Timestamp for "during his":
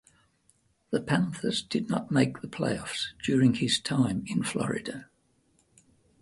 3.23-3.79